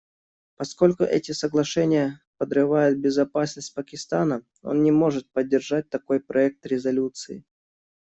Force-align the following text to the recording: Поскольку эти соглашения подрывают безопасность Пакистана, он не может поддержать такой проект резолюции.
Поскольку 0.55 1.03
эти 1.03 1.31
соглашения 1.31 2.23
подрывают 2.39 2.97
безопасность 2.97 3.75
Пакистана, 3.75 4.43
он 4.63 4.81
не 4.81 4.89
может 4.89 5.29
поддержать 5.31 5.91
такой 5.91 6.19
проект 6.19 6.65
резолюции. 6.65 7.45